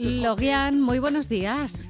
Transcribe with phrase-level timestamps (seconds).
[0.00, 1.88] Logian, muy buenos días.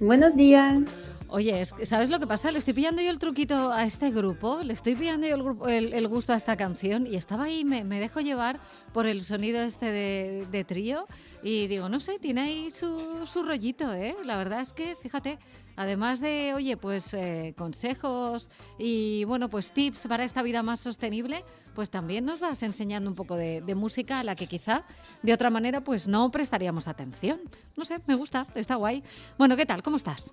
[0.00, 1.12] Buenos días.
[1.28, 2.50] Oye, ¿sabes lo que pasa?
[2.50, 6.34] Le estoy pillando yo el truquito a este grupo, le estoy pillando yo el, gusto
[6.34, 8.60] a esta canción y estaba ahí, me, me dejo llevar
[8.92, 11.06] por el sonido este de, trío
[11.42, 14.14] y digo, no sé, tiene ahí su, su rollito, ¿eh?
[14.26, 15.38] La verdad es que, fíjate,
[15.76, 21.44] Además de, oye, pues eh, consejos y bueno, pues tips para esta vida más sostenible,
[21.74, 24.84] pues también nos vas enseñando un poco de, de, música a la que quizá
[25.22, 27.40] de otra manera pues no prestaríamos atención.
[27.76, 29.02] No sé, me gusta, está guay.
[29.38, 29.82] Bueno, ¿qué tal?
[29.82, 30.32] ¿Cómo estás?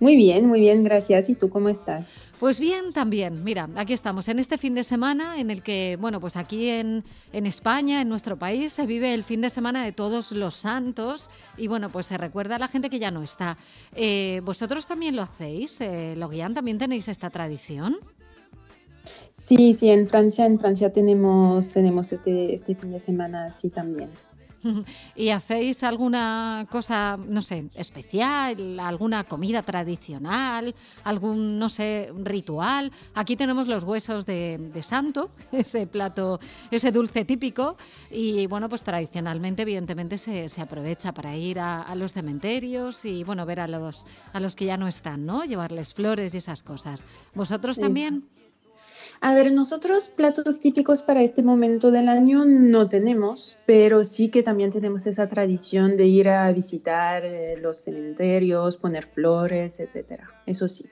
[0.00, 1.28] Muy bien, muy bien, gracias.
[1.28, 2.06] ¿Y tú cómo estás?
[2.38, 3.44] Pues bien, también.
[3.44, 7.02] Mira, aquí estamos en este fin de semana en el que, bueno, pues aquí en,
[7.32, 11.30] en España, en nuestro país, se vive el fin de semana de todos los santos
[11.56, 13.56] y, bueno, pues se recuerda a la gente que ya no está.
[13.94, 15.80] Eh, ¿Vosotros también lo hacéis?
[15.80, 16.52] Eh, ¿Lo guían?
[16.52, 17.96] ¿También tenéis esta tradición?
[19.30, 24.10] Sí, sí, en Francia, en Francia tenemos, tenemos este, este fin de semana, sí también.
[25.16, 32.92] ¿Y hacéis alguna cosa, no sé, especial, alguna comida tradicional, algún, no sé, ritual?
[33.14, 37.76] Aquí tenemos los huesos de, santo, ese plato, ese dulce típico,
[38.10, 43.60] y bueno, pues tradicionalmente, evidentemente, se, aprovecha para ir a, los cementerios y, bueno, ver
[43.60, 45.44] a los, a los que ya no están, ¿no?
[45.44, 47.04] Llevarles flores y esas cosas.
[47.34, 48.24] ¿Vosotros también?
[49.20, 54.42] A ver, nosotros platos típicos para este momento del año no tenemos, pero sí que
[54.42, 60.28] también tenemos esa tradición de ir a visitar eh, los cementerios, poner flores, etcétera.
[60.44, 60.86] Eso sí.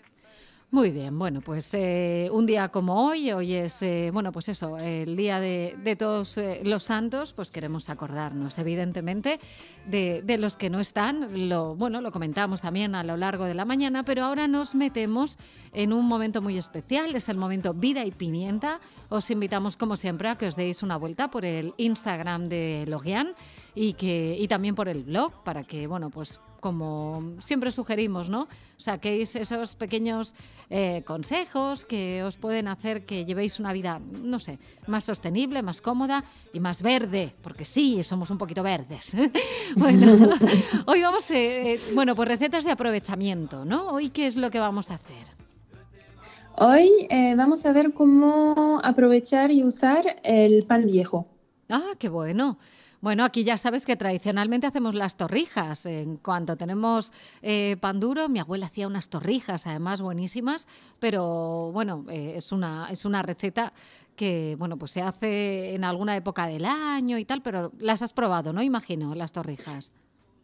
[0.74, 4.76] Muy bien, bueno, pues eh, un día como hoy, hoy es, eh, bueno, pues eso,
[4.76, 9.38] el día de, todos eh, los santos, pues queremos acordarnos, evidentemente,
[9.86, 11.48] de, los que no están.
[11.48, 15.38] Lo, bueno, lo comentamos también a lo largo de la mañana, pero ahora nos metemos
[15.72, 18.80] en un momento muy especial, es el momento Vida y Pimienta.
[19.10, 23.28] Os invitamos, como siempre, a que os deis una vuelta por el Instagram de Logian
[23.76, 28.48] y, que, y también por el blog, para que, bueno, pues como siempre sugerimos, ¿no?
[28.78, 30.34] Saquéis esos pequeños
[30.70, 35.82] eh, consejos que os pueden hacer que llevéis una vida, no sé, más sostenible, más
[35.82, 36.24] cómoda
[36.54, 39.14] y más verde, porque sí, somos un poquito verdes.
[39.76, 40.16] bueno,
[40.86, 43.88] hoy vamos, eh, eh, bueno, pues recetas de aprovechamiento, ¿no?
[43.88, 45.26] Hoy, ¿qué es lo que vamos a hacer?
[46.56, 46.88] Hoy
[47.36, 51.26] vamos a ver cómo aprovechar y usar el pan viejo.
[51.68, 52.56] Ah, qué bueno.
[53.04, 55.84] Bueno, aquí ya sabes que tradicionalmente hacemos las torrijas.
[55.84, 60.66] En cuanto tenemos eh, pan duro, mi abuela hacía unas torrijas, además buenísimas,
[61.00, 63.74] pero bueno, eh, es, una, es una receta
[64.16, 68.14] que bueno, pues se hace en alguna época del año y tal, pero las has
[68.14, 68.62] probado, ¿no?
[68.62, 69.92] Imagino, las torrijas.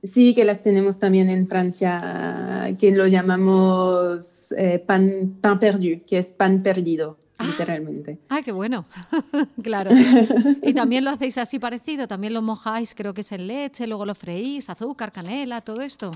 [0.03, 6.19] Sí, que las tenemos también en Francia, que lo llamamos eh, pan, pan perdu, que
[6.19, 7.16] es pan perdido.
[7.41, 7.47] Ah.
[7.47, 8.19] literalmente.
[8.28, 8.84] Ah, qué bueno.
[9.62, 9.91] claro.
[10.62, 14.05] Y también lo hacéis así parecido, también lo mojáis, creo que es en leche, luego
[14.05, 16.11] lo freís, azúcar, canela, todo esto.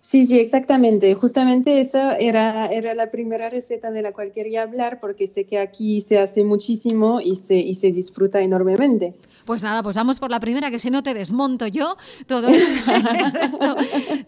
[0.00, 1.14] Sí, sí, exactamente.
[1.14, 5.58] Justamente esa era, era la primera receta de la cual quería hablar porque sé que
[5.58, 9.14] aquí se hace muchísimo y se, y se disfruta enormemente.
[9.48, 12.60] Pues nada, pues vamos por la primera, que si no te desmonto yo todo el
[13.32, 13.76] resto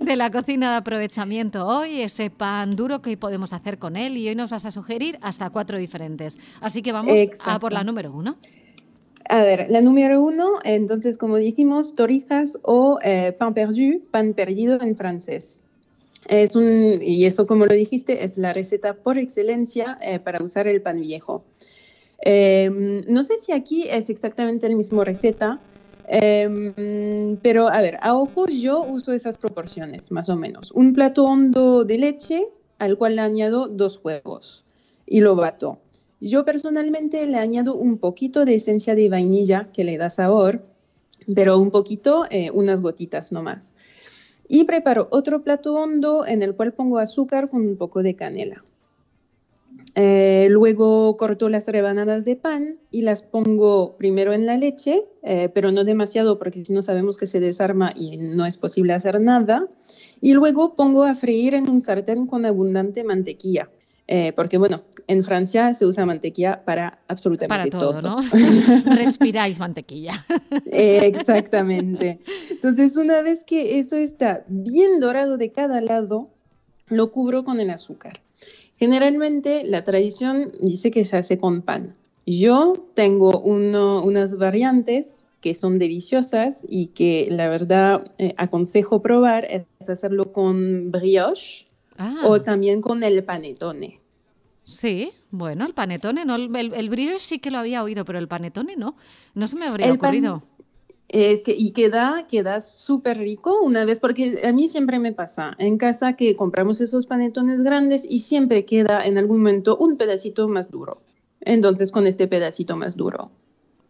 [0.01, 4.29] de la cocina de aprovechamiento hoy, ese pan duro que podemos hacer con él y
[4.29, 6.39] hoy nos vas a sugerir hasta cuatro diferentes.
[6.63, 7.13] Así que vamos
[7.45, 8.37] a por la número uno.
[9.33, 14.83] A ver, la número uno, entonces, como dijimos, torijas o eh, pan perdu, pan perdido
[14.83, 15.63] en francés.
[16.27, 20.67] Es un, y eso, como lo dijiste, es la receta por excelencia eh, para usar
[20.67, 21.45] el pan viejo.
[22.23, 25.61] Em, no sé si aquí es exactamente la misma receta,
[26.09, 30.73] em, pero a ver, a ojo yo uso esas proporciones, más o menos.
[30.73, 32.49] Un plato hondo de leche
[32.81, 34.65] al cual le añado dos huevos
[35.07, 35.79] y lo bato.
[36.21, 40.63] Yo personalmente le añado un poquito de esencia de vainilla que le da sabor,
[41.35, 43.75] pero un poquito, eh, unas gotitas nomás.
[44.47, 48.65] Y preparo otro plato hondo en el cual pongo azúcar con un poco de canela.
[49.95, 55.49] Eh, luego corto las rebanadas de pan y las pongo primero en la leche, eh,
[55.49, 59.21] pero no demasiado porque si no sabemos que se desarma y no es posible hacer
[59.21, 59.69] nada.
[60.21, 63.71] Y luego pongo a freír en un sartén con abundante mantequilla.
[64.13, 68.01] Eh, porque bueno, en Francia se usa mantequilla para absolutamente para todo.
[68.01, 68.21] todo.
[68.23, 68.29] ¿no?
[68.97, 70.27] Respiráis mantequilla.
[70.67, 72.19] exactamente.
[72.51, 76.29] Entonces, una vez que eso está bien dorado de cada lado,
[76.89, 78.21] lo cubro con el azúcar.
[78.75, 81.95] Generalmente la tradición dice que se hace con pan.
[82.27, 89.65] Yo tengo unas variantes que son deliciosas y que la verdad eh, aconsejo probar es
[89.89, 91.67] hacerlo con brioche
[91.97, 92.23] ah.
[92.25, 94.00] o también con el panetone.
[94.71, 98.29] Sí, bueno, el panetone, no, el, el, brioche sí que lo había oído, pero el
[98.29, 98.97] panetone no,
[99.35, 100.43] no se me habría ocurrido.
[101.09, 105.57] Es que, y queda, queda súper rico una vez, porque a mí siempre me pasa
[105.59, 110.47] en casa que compramos esos panetones grandes y siempre queda en algún momento un pedacito
[110.47, 111.03] más duro.
[111.41, 113.33] Entonces, con este pedacito más duro.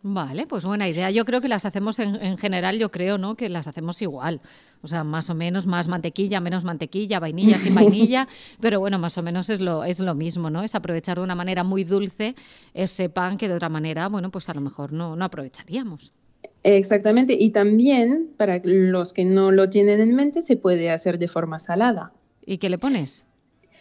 [0.02, 1.10] Vale, pues buena idea.
[1.10, 3.34] Yo creo que las hacemos en, general, yo creo, ¿no?
[3.34, 4.40] Que las hacemos igual.
[4.80, 8.26] O sea, más o menos, más mantequilla, menos mantequilla, vainilla sin vainilla.
[8.60, 10.62] pero bueno, más o menos es lo, es lo mismo, ¿no?
[10.62, 12.34] Es aprovechar de una manera muy dulce
[12.72, 16.14] ese pan que de otra manera, bueno, pues a lo mejor no, no aprovecharíamos.
[16.62, 21.28] Exactamente, y también para los que no lo tienen en mente, se puede hacer de
[21.28, 22.12] forma salada.
[22.44, 23.24] ¿Y qué le pones?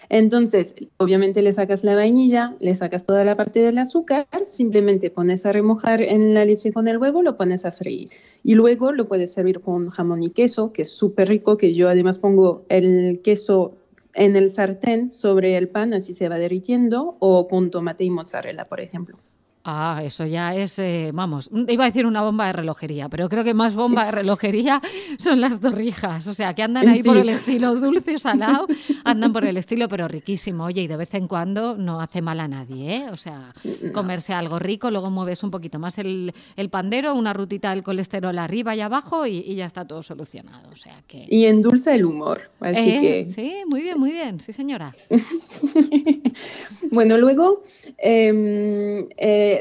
[0.07, 5.45] Entonces, obviamente le sacas la vainilla, le sacas toda la parte del azúcar, simplemente pones
[5.45, 8.09] a remojar en la leche con el huevo, lo pones a freír.
[8.43, 11.89] Y luego lo puedes servir con jamón y queso, que es súper rico, que yo
[11.89, 13.75] además pongo el queso
[14.13, 18.67] en el sartén sobre el pan, así se va derritiendo, o con tomate y mozzarella,
[18.67, 19.17] por ejemplo.
[19.65, 23.43] Ah, eso ya es, eh, vamos, iba a decir una bomba de relojería, pero creo
[23.43, 24.81] que más bomba de relojería
[25.19, 28.67] son las torrijas, o sea, que andan ahí por el estilo dulce, salado,
[29.03, 32.39] andan por el estilo, pero riquísimo, oye, y de vez en cuando no hace mal
[32.39, 33.05] a nadie, ¿eh?
[33.11, 33.53] O sea,
[33.93, 36.33] comerse algo rico, luego mueves un poquito más el,
[36.71, 41.03] pandero, una rutita del colesterol arriba y abajo y, ya está todo solucionado, o sea
[41.05, 41.25] que...
[41.27, 43.01] Y endulza el humor, así ¿Eh?
[43.01, 43.31] que...
[43.31, 44.95] Sí, muy bien, muy bien, sí señora.
[46.91, 47.63] bueno, luego...
[47.97, 49.07] Em,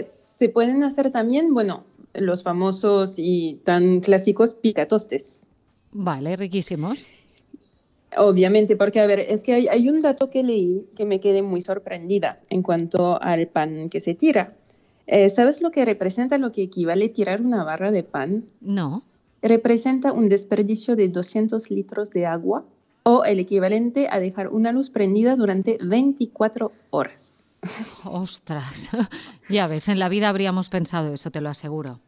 [0.02, 1.84] se pueden hacer también, bueno,
[2.14, 5.42] los famosos y tan clásicos picatostes.
[5.92, 7.06] Vale, riquísimos.
[8.16, 11.60] Obviamente, porque a ver, es que hay, un dato que leí que me quedé muy
[11.60, 14.56] sorprendida en cuanto al pan que se tira.
[15.06, 18.46] Eh, ¿Sabes lo que representa, lo que equivale tirar una barra de pan?
[18.60, 19.02] No.
[19.42, 22.64] Representa un desperdicio de 200 litros de agua
[23.02, 27.40] o el equivalente a dejar una luz prendida durante 24 horas.
[28.04, 28.88] Ostras,
[29.48, 32.00] ya ves, en la vida habríamos pensado eso, te lo aseguro.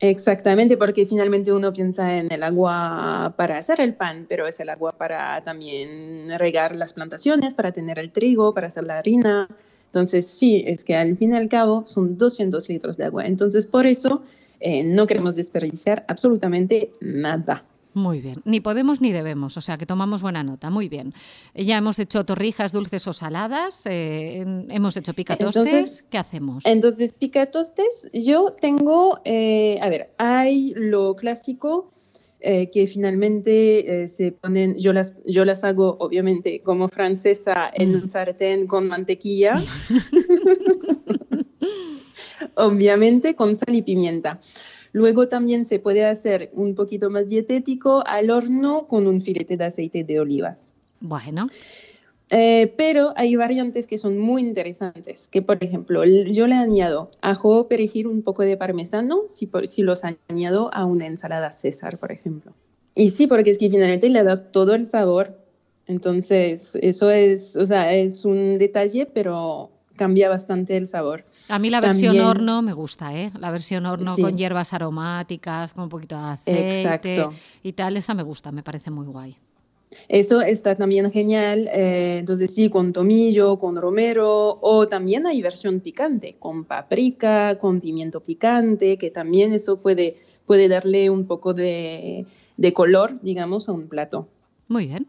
[0.00, 4.68] Exactamente, porque finalmente uno piensa en el agua para hacer el pan, pero es el
[4.68, 9.48] agua para también regar las plantaciones, para tener el trigo, para hacer la harina.
[9.86, 13.24] Entonces, sí, es que al fin y al cabo son 200 litros de agua.
[13.24, 14.22] Entonces, por eso
[14.60, 17.64] eh, no queremos desperdiciar absolutamente nada.
[17.94, 21.14] Muy bien, ni podemos ni debemos, o sea que tomamos buena nota, muy bien.
[21.54, 26.64] Ya hemos hecho torrijas dulces o saladas, eh, hemos hecho picatostes, ¿qué hacemos?
[26.66, 31.92] Entonces, picatostes, yo tengo, eh, a ver, hay lo clásico
[32.40, 38.08] eh, que finalmente se ponen, yo las, yo las hago obviamente como francesa en un
[38.08, 39.62] sartén con mantequilla,
[42.56, 44.40] obviamente con sal y pimienta.
[44.94, 49.64] Luego también se puede hacer un poquito más dietético al horno con un filete de
[49.64, 50.72] aceite de olivas.
[51.00, 51.48] Bueno.
[52.30, 57.66] Eh, pero hay variantes que son muy interesantes, que por ejemplo yo le añado ajo,
[57.66, 62.52] perejil, un poco de parmesano, si, si los añado a una ensalada César, por ejemplo.
[62.94, 65.36] Y sí, porque es que finalmente le da todo el sabor.
[65.88, 71.24] Entonces, eso es, o sea, es un detalle, pero cambia bastante el sabor.
[71.48, 73.32] A mí la versión horno me gusta, ¿eh?
[73.38, 77.26] La versión horno con hierbas aromáticas, con un poquito de aceite
[77.62, 79.36] y tal, esa me gusta, me parece muy guay.
[80.08, 85.80] Eso está también genial, eh, entonces sí, con tomillo, con romero, o también hay versión
[85.80, 90.16] picante, con paprika, con pimiento picante, que también eso puede,
[90.46, 92.26] puede darle un poco de,
[92.56, 94.28] de color, digamos, a un plato.
[94.68, 95.06] Muy bien.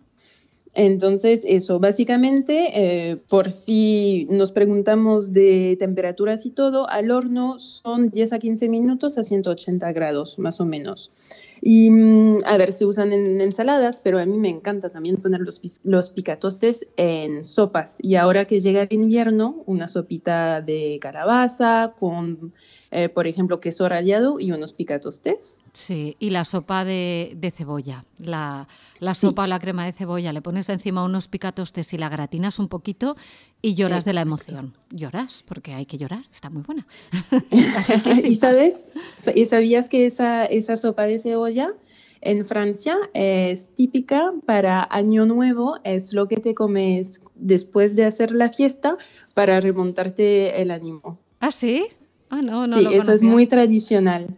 [0.75, 8.09] Entonces, eso, básicamente, eh, por si nos preguntamos de temperaturas y todo, al horno son
[8.09, 11.13] 10 a 15 minutos a 180 grados, más o menos.
[11.61, 15.39] Y, mm, a ver, se usan en ensaladas, pero a mí me encanta también poner
[15.39, 17.97] los, los picatostes en sopas.
[18.01, 22.53] Y ahora que llega el invierno, una sopita de calabaza con
[22.97, 25.59] eh, por ejemplo, queso rallado y unos picatostes.
[25.73, 28.67] Sí, y la sopa de, cebolla, la,
[29.13, 32.69] sopa o la crema de cebolla, le pones encima unos picatostes y la gratinas un
[32.69, 33.17] poquito
[33.61, 34.77] y lloras de la emoción.
[34.91, 36.87] Lloras, porque hay que llorar, está muy buena.
[38.23, 38.91] ¿Y sabes?
[39.35, 41.73] ¿Y sabías que esa, esa sopa de cebolla
[42.21, 48.31] en Francia es típica para Año Nuevo, es lo que te comes después de hacer
[48.31, 48.95] la fiesta
[49.33, 51.19] para remontarte el ánimo.
[51.41, 51.87] ¿Ah, sí?
[52.29, 52.77] Ah, no, no.
[52.77, 54.35] Sí, eso es muy tradicional.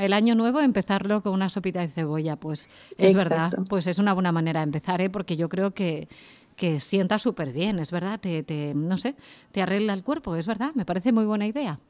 [0.00, 4.12] El año nuevo empezarlo con una sopita de cebolla, pues es verdad, pues es una
[4.12, 5.10] buena manera de empezar, ¿eh?
[5.10, 6.06] porque yo creo que,
[6.54, 9.16] que sienta súper bien, es verdad, te, te, no sé,
[9.50, 11.80] te arregla el cuerpo, es verdad, me parece muy buena idea.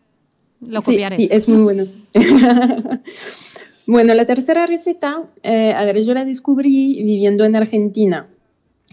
[0.67, 1.17] Lo copiaré.
[1.17, 1.85] Sí, es muy bueno.
[3.87, 8.29] bueno, la tercera receta, eh, a ver, yo la descubrí viviendo en Argentina.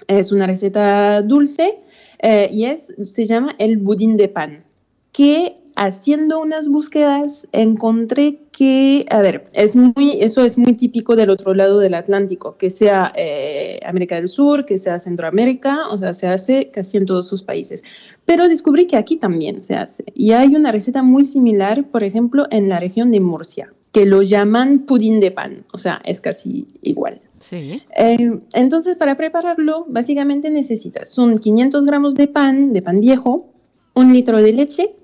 [0.08, 1.77] Es una receta dulce
[2.20, 4.65] eh, y es, se llama el budín de pan
[5.12, 11.30] que haciendo unas búsquedas encontré que, a ver, es muy, eso es muy típico del
[11.30, 16.13] otro lado del Atlántico, que sea eh, América del Sur, que sea Centroamérica, o sea,
[16.13, 17.84] se hace casi en todos sus países.
[18.25, 20.03] Pero descubrí que aquí también se hace.
[20.13, 24.22] Y hay una receta muy similar, por ejemplo, en la región de Murcia, que lo
[24.22, 27.22] llaman pudín de pan, o sea, es casi igual.
[27.39, 27.82] Sí.
[27.98, 33.48] Eh, entonces, para prepararlo, básicamente necesitas, son 500 gramos de pan, de pan viejo,
[33.96, 34.96] un litro de leche,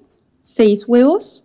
[0.48, 1.44] 6 huevos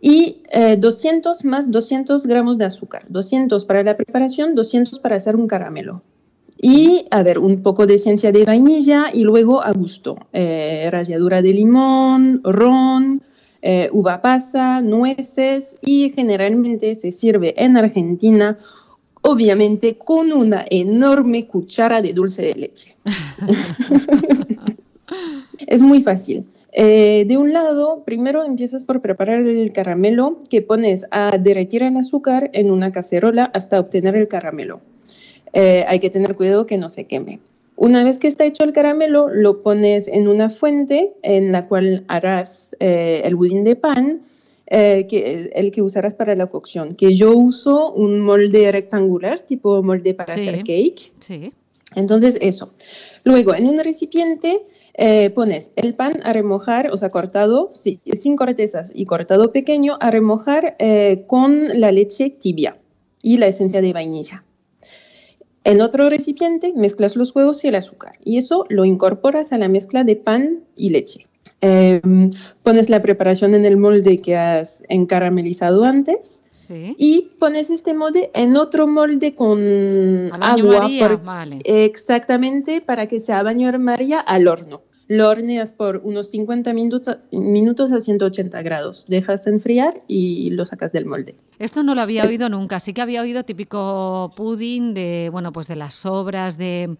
[0.00, 0.42] y
[0.78, 3.04] 200 eh, más 200 gramos de azúcar.
[3.08, 6.02] 200 para la preparación, 200 para hacer un caramelo.
[6.62, 10.18] Y, a ver, un poco de esencia de vainilla y luego a gusto.
[10.32, 13.22] Eh, ralladura de limón, ron,
[13.62, 18.58] eh, uva pasa, nueces y generalmente se sirve en Argentina
[19.22, 22.96] obviamente con una enorme cuchara de dulce de leche.
[25.66, 26.44] es muy fácil.
[26.72, 31.96] Eh, de un lado, primero empiezas por preparar el caramelo que pones a derretir el
[31.96, 34.80] azúcar en una cacerola hasta obtener el caramelo.
[35.52, 37.40] Eh, hay que tener cuidado que no se queme.
[37.76, 42.04] Una vez que está hecho el caramelo, lo pones en una fuente en la cual
[42.08, 44.20] harás eh, el budín de pan
[44.66, 49.82] eh, que, el que usarás para la cocción, que yo uso un molde rectangular, tipo
[49.82, 51.12] molde para hacer cake.
[51.20, 51.52] Sí.
[51.96, 52.72] Entonces, eso.
[53.24, 54.62] Luego, en un recipiente
[54.94, 59.96] eh, pones el pan a remojar, o sea, cortado, sí, sin cortezas y cortado pequeño,
[60.00, 62.76] a remojar eh, con la leche tibia
[63.22, 64.44] y la esencia de vainilla.
[65.64, 69.68] En otro recipiente mezclas los huevos y el azúcar y eso lo incorporas a la
[69.68, 71.26] mezcla de pan y leche.
[71.60, 72.30] Em,
[72.62, 78.56] pones la preparación en el molde que has encaramelizado antes y pones este molde en
[78.56, 80.88] otro molde con agua.
[81.64, 84.82] Exactamente, para que sea baño María al horno.
[85.08, 89.06] Lo horneas por unos 50 minutos, minutos a 180 grados.
[89.08, 91.34] Dejas enfriar y lo sacas del molde.
[91.58, 92.78] Esto no lo había oído nunca.
[92.78, 96.96] Sí que había oído típico pudding de, bueno, pues de las sobras de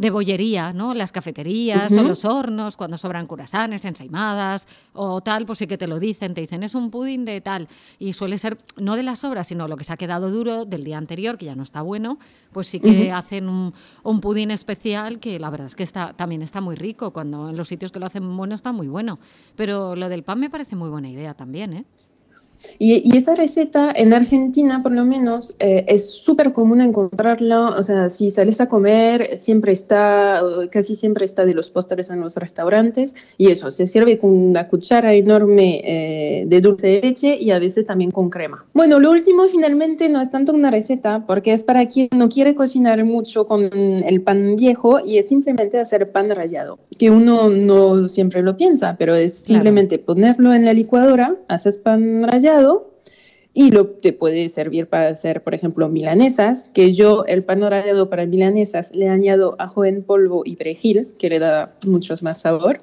[0.00, 0.94] de bollería, ¿no?
[0.94, 5.86] Las cafeterías o los hornos, cuando sobran curasanes, ensaimadas o tal, pues sí que te
[5.86, 7.68] lo dicen, te dicen, es un pudding de tal.
[7.98, 10.84] Y suele ser, no de las sobras, sino lo que se ha quedado duro del
[10.84, 12.18] día anterior, que ya no está bueno,
[12.50, 16.40] pues sí que hacen un, un pudín especial que la verdad es que está, también
[16.40, 17.12] está muy rico.
[17.12, 19.18] Cuando en los sitios que lo hacen bueno está muy bueno.
[19.54, 21.84] Pero lo del pan me parece muy buena idea también, ¿eh?
[22.78, 27.70] Y, esa receta en Argentina, por lo menos, eh, es súper común encontrarla.
[27.70, 32.20] O sea, si sales a comer, siempre está, casi siempre está de los postres en
[32.20, 33.14] los restaurantes.
[33.38, 37.58] Y eso, se sirve con una cuchara enorme eh, de dulce de leche y a
[37.58, 38.64] veces también con crema.
[38.72, 42.54] Bueno, lo último finalmente no es tanto una receta, porque es para quien no quiere
[42.54, 48.08] cocinar mucho con el pan viejo y es simplemente hacer pan rallado, que uno no
[48.08, 52.49] siempre lo piensa, pero es simplemente ponerlo en la licuadora, haces pan rallado
[53.52, 58.08] y lo, te puede servir para hacer, por ejemplo, milanesas, que yo el pan rallado
[58.08, 62.80] para milanesas le añado ajo en polvo y perejil, que le da mucho más sabor.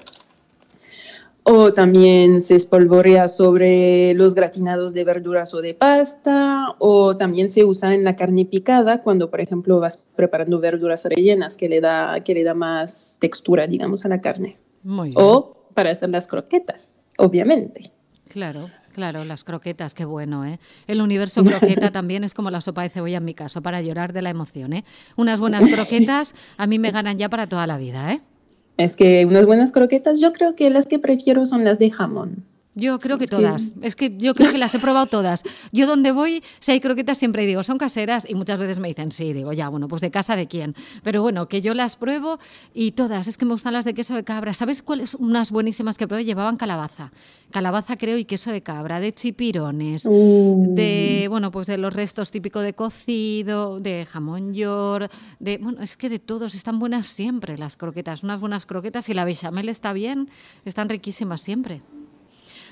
[1.49, 7.63] O también se espolvorea sobre los gratinados de verduras o de pasta, o también se
[7.63, 12.19] usa en la carne picada cuando, por ejemplo, vas preparando verduras rellenas que le da,
[12.19, 14.57] que le da más textura, digamos, a la carne.
[15.15, 17.93] O para hacer las croquetas, obviamente.
[18.27, 18.67] Claro.
[18.97, 20.59] Claro, las croquetas, qué bueno, ¿eh?
[20.87, 24.11] El universo croqueta también es como la sopa de cebolla en mi caso, para llorar
[24.11, 24.85] de la emoción, ¿eh?
[25.15, 28.21] Unas buenas croquetas a mí me ganan ya para toda la vida, ¿eh?
[28.77, 32.43] Es que unas buenas croquetas yo creo que las que prefiero son las de jamón.
[32.77, 33.73] Yo creo que todas.
[33.81, 35.41] Es que yo creo que las he probado todas.
[35.71, 39.11] Yo donde voy, si hay croquetas, siempre digo, son caseras y muchas veces me dicen,
[39.11, 40.75] sí, digo, ya, bueno, pues de casa de quién.
[41.01, 42.37] Pero bueno, que yo las pruebo
[42.75, 43.27] y todas.
[43.27, 44.53] Es que me gustan las de queso de cabra.
[44.53, 45.15] ¿Sabes cuáles?
[45.15, 47.09] Unas buenísimas que probé llevaban calabaza.
[47.49, 50.75] Calabaza, creo, y queso de cabra, de chipirones, uh.
[50.75, 55.97] de, bueno, pues de los restos típicos de cocido, de jamón york, de, bueno, es
[55.97, 58.23] que de todos están buenas siempre las croquetas.
[58.23, 60.29] Unas buenas croquetas y la bechamel está bien,
[60.63, 61.81] están riquísimas siempre.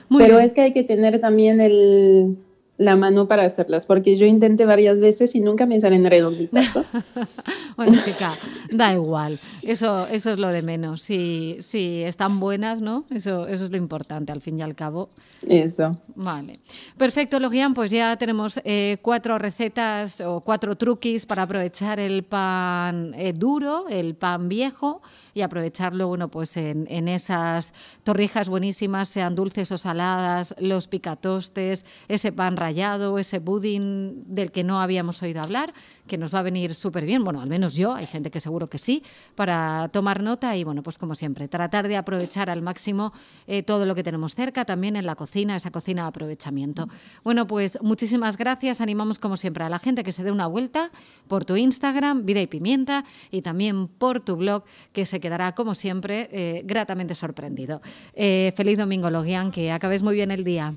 [0.09, 2.37] Pero es que hay que tener también el,
[2.77, 6.73] la mano para hacerlas, porque yo intenté varias veces y nunca me salen redonditas.
[7.77, 8.33] bueno, chica,
[8.71, 11.01] da igual, eso, eso es lo de menos.
[11.01, 13.05] Si, si están buenas, ¿no?
[13.09, 15.09] Eso, eso es lo importante, al fin y al cabo.
[15.47, 15.95] Eso.
[16.15, 16.53] Vale.
[16.97, 23.13] Perfecto, Logian, pues ya tenemos eh, cuatro recetas o cuatro truquis para aprovechar el pan
[23.15, 25.01] eh, duro, el pan viejo,
[25.33, 31.85] y aprovecharlo, bueno, pues en, en esas torrijas buenísimas, sean dulces o saladas, los picatostes,
[32.07, 35.73] ese pan ese pudding del que no habíamos oído hablar,
[36.07, 38.67] que nos va a venir súper bien, bueno, al menos yo, hay gente que seguro
[38.67, 39.03] que sí,
[39.35, 43.11] para tomar nota y bueno, pues como siempre, tratar de aprovechar al máximo
[43.47, 46.87] eh, todo lo que tenemos cerca, también en la cocina, esa cocina de aprovechamiento.
[47.23, 50.91] Bueno, pues muchísimas gracias, animamos como siempre a la gente que se dé una vuelta
[51.27, 55.75] por tu Instagram, Vida y Pimienta, y también por tu blog, que se quedará como
[55.75, 57.81] siempre eh, gratamente sorprendido.
[58.13, 60.75] Eh, feliz domingo, Logian, que acabéis muy bien el día.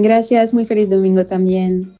[0.00, 1.96] Gracias, muy feliz domingo también.